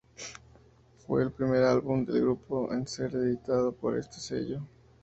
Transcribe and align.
Fue 1.05 1.21
el 1.21 1.31
primer 1.31 1.61
álbum 1.61 2.03
del 2.07 2.21
grupo 2.21 2.73
en 2.73 2.87
ser 2.87 3.13
editado 3.15 3.71
por 3.71 3.99
este 3.99 4.15
sello. 4.19 4.63